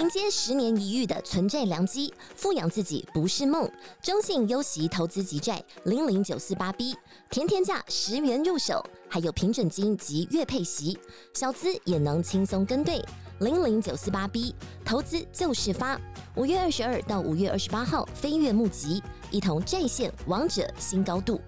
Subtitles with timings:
[0.00, 3.70] 迎接十年一遇的存债良机，富养自己不是梦。
[4.00, 6.96] 中信优息投资级债零零九四八 B，
[7.28, 10.98] 甜甜价十元入手，还有平准金及月配息，
[11.34, 13.04] 小资也能轻松跟对。
[13.40, 14.54] 零零九四八 B，
[14.86, 16.00] 投资就是发。
[16.34, 21.38] 五月二十二到五月二十八号飞跃募集，一同债线王者新高度。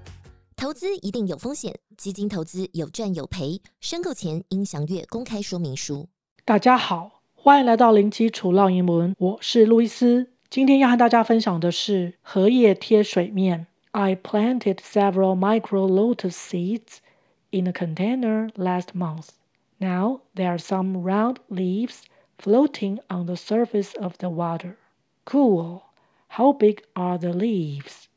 [0.56, 6.10] 投资一定有风险，基金投资有赚有赔，申购前应详阅公开说明书。
[6.44, 7.11] 大家好。
[7.41, 10.31] 欢迎来到零基础绕英文，我是路易斯。
[10.49, 13.67] 今天要和大家分享的是荷叶贴水面。
[13.91, 16.97] I planted several micro lotus seeds
[17.51, 19.29] in a container last month.
[19.79, 22.03] Now there are some round leaves
[22.37, 24.75] floating on the surface of the water.
[25.23, 25.81] Cool.
[26.29, 28.07] How big are the leaves?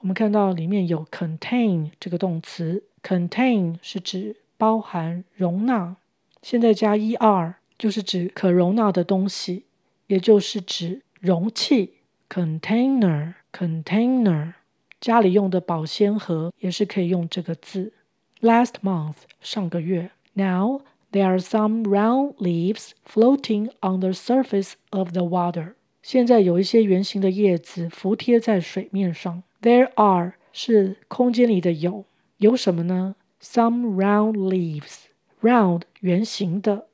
[0.00, 5.96] 我们看到里面有 contain 这个动词，contain 是指包含、容纳，
[6.40, 7.56] 现在加 er。
[7.78, 9.64] 就是指可容纳的东西，
[10.08, 11.94] 也就是指容器
[12.28, 13.34] （container）。
[13.50, 14.52] container，
[15.00, 17.92] 家里用的保鲜盒也是可以用这个字。
[18.40, 20.10] Last month，上个月。
[20.34, 25.74] Now there are some round leaves floating on the surface of the water。
[26.02, 29.42] 现在有一些圆形的叶子浮贴在水面上。
[29.62, 32.04] There are 是空间里的有，
[32.36, 35.06] 有什么呢？Some round leaves。
[35.40, 36.86] round 圆形的。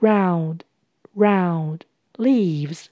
[0.00, 0.60] Round
[1.16, 1.80] round
[2.16, 2.86] leaves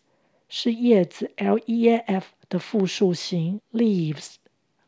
[0.48, 4.34] 是叶子 l e a f 的复数形 leaves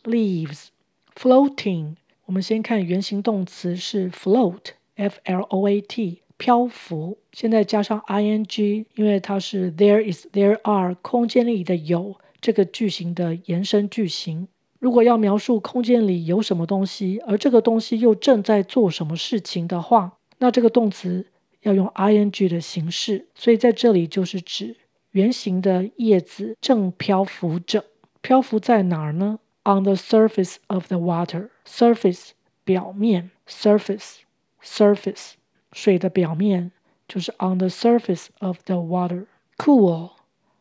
[0.05, 0.69] leaves
[1.15, 10.59] floating 我们先看原形动词是 float f l o a t 漂浮，现在加上 i n g，因为它是 there is there
[10.63, 14.49] are 空间里的有这个句型的延伸句型。
[14.79, 21.27] 如果要描述空间里有什么东西，而这个东西又正在做什么事情的话，那这个动词。
[21.63, 24.77] 要用 ing 的形式，所以在这里就是指
[25.13, 27.85] 圆形的叶子正漂浮着，
[28.21, 32.31] 漂浮在哪儿呢？On the surface of the water，surface
[32.65, 35.33] 表面，surface，surface
[35.73, 36.73] 水的表面
[37.07, 39.27] 就是 on the surface of the water。
[39.59, 40.13] Cool，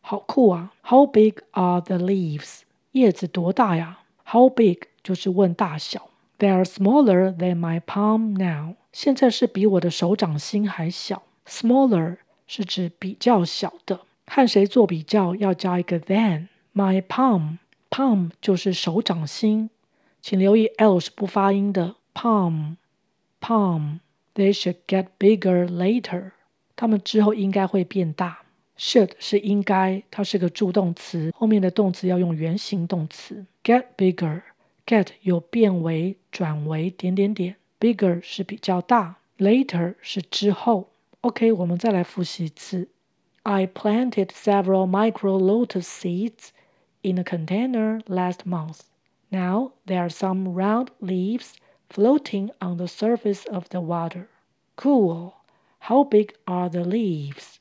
[0.02, 2.62] 好酷啊！How big are the leaves？
[2.92, 6.10] 叶子多大呀？How big 就是问大小。
[6.40, 8.76] They are smaller than my palm now。
[8.94, 11.24] 现在是比我的手掌心还小。
[11.46, 12.18] Smaller
[12.48, 16.48] 是指比较小的，和谁做比较要加一个 than。
[16.74, 19.70] My palm，palm 就是手掌心，
[20.22, 21.96] 请留意 l 是不发音的。
[22.14, 24.00] Palm，palm。
[24.36, 26.32] They should get bigger later。
[26.78, 28.40] 它们之后应该会变大。
[28.78, 33.46] Should 是应该，它是个助动词，后面的动词要用原形动词。
[33.62, 34.44] Get bigger.
[34.89, 37.57] bigger，get 有变为、转为点点点。
[37.81, 40.91] Bigger 是比较大，later 是之后。
[41.21, 42.89] OK，我们再来复习一次。
[43.43, 46.49] I planted several micro lotus seeds
[47.03, 48.81] in a container last month.
[49.31, 51.55] Now there are some round leaves
[51.91, 54.29] floating on the surface of the water.
[54.77, 55.33] Cool.
[55.81, 57.61] How big are the leaves?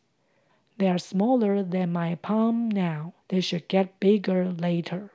[0.78, 3.14] They are smaller than my palm now.
[3.28, 5.12] They should get bigger later.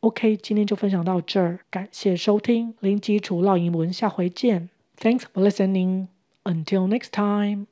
[0.00, 4.68] OK，今天就分享到这儿，感谢收听零基础绕英文，下回见。
[4.98, 6.08] Thanks for listening.
[6.44, 7.64] Until next time.